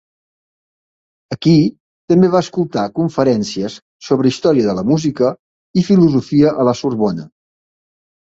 [1.33, 1.51] Aquí
[2.13, 3.75] també va escoltar conferències
[4.07, 5.29] sobre història de la música
[5.81, 7.29] i filosofia a la Sorbona.